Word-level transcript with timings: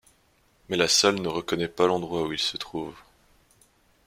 Mais 0.67 0.77
La 0.77 0.87
Salle 0.87 1.21
ne 1.21 1.27
reconnaît 1.27 1.67
pas 1.67 1.85
l’endroit 1.85 2.23
où 2.23 2.31
il 2.33 2.39
se 2.39 2.57
trouve. 2.57 2.95